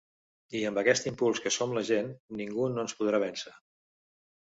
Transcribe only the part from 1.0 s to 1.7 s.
impuls que